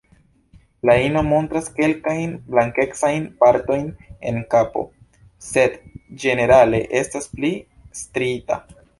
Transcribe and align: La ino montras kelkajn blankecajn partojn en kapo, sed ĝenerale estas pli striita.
La 0.89 0.93
ino 1.07 1.21
montras 1.25 1.65
kelkajn 1.79 2.31
blankecajn 2.53 3.27
partojn 3.43 3.85
en 4.31 4.39
kapo, 4.53 4.83
sed 5.49 5.75
ĝenerale 6.23 6.81
estas 7.01 7.29
pli 7.35 7.53
striita. 8.01 8.59